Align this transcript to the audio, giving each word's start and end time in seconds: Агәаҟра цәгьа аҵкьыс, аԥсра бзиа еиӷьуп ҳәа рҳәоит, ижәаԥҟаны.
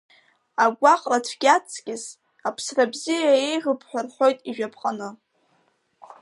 Агәаҟра 0.63 1.19
цәгьа 1.27 1.53
аҵкьыс, 1.57 2.03
аԥсра 2.47 2.85
бзиа 2.91 3.33
еиӷьуп 3.45 3.81
ҳәа 3.89 4.01
рҳәоит, 4.05 4.39
ижәаԥҟаны. 4.49 5.09